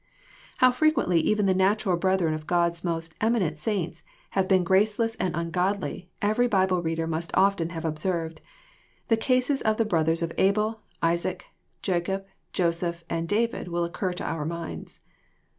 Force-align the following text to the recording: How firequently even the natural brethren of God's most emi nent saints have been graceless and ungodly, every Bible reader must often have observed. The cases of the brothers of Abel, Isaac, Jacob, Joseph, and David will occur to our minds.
How 0.57 0.71
firequently 0.71 1.17
even 1.21 1.45
the 1.45 1.53
natural 1.53 1.95
brethren 1.95 2.33
of 2.33 2.47
God's 2.47 2.83
most 2.83 3.13
emi 3.19 3.37
nent 3.39 3.59
saints 3.59 4.01
have 4.31 4.47
been 4.47 4.63
graceless 4.63 5.13
and 5.19 5.35
ungodly, 5.35 6.09
every 6.23 6.47
Bible 6.47 6.81
reader 6.81 7.05
must 7.05 7.29
often 7.35 7.69
have 7.69 7.85
observed. 7.85 8.41
The 9.09 9.17
cases 9.17 9.61
of 9.61 9.77
the 9.77 9.85
brothers 9.85 10.23
of 10.23 10.33
Abel, 10.39 10.81
Isaac, 11.03 11.45
Jacob, 11.83 12.25
Joseph, 12.51 13.03
and 13.11 13.29
David 13.29 13.67
will 13.67 13.83
occur 13.83 14.11
to 14.13 14.23
our 14.25 14.43
minds. 14.43 15.01